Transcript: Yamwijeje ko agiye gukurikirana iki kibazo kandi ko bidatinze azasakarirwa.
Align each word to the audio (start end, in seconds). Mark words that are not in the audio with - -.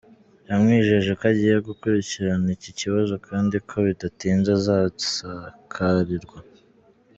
Yamwijeje 0.49 1.11
ko 1.19 1.23
agiye 1.31 1.57
gukurikirana 1.67 2.47
iki 2.57 2.71
kibazo 2.79 3.13
kandi 3.27 3.55
ko 3.67 3.75
bidatinze 3.87 4.49
azasakarirwa. 4.57 6.39